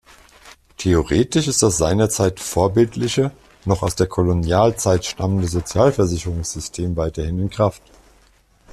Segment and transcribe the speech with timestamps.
[0.77, 3.29] Theoretisch ist das seinerzeit vorbildliche,
[3.65, 7.83] noch aus der Kolonialzeit stammende Sozialversicherungssystem weiterhin in Kraft.